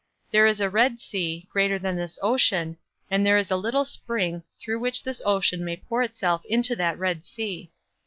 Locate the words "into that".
6.45-6.97